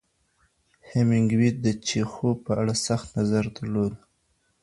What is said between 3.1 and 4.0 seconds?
نظر درلود.